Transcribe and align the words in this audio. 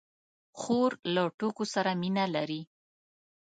خور 0.59 0.91
له 1.13 1.23
ټوکو 1.37 1.63
سره 1.73 1.91
مینه 2.01 2.25
لري. 2.35 2.61